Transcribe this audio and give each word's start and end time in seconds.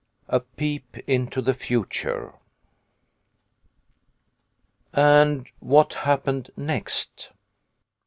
A 0.27 0.39
PEEP 0.39 0.97
INTO 1.07 1.43
THE 1.43 1.53
FUTURE." 1.53 2.33
AND 4.93 5.51
what 5.59 5.93
happened 5.93 6.49
next 6.57 7.29